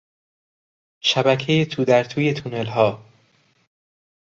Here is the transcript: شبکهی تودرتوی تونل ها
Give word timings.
شبکهی 1.03 1.65
تودرتوی 1.65 2.33
تونل 2.33 2.65
ها 2.65 3.05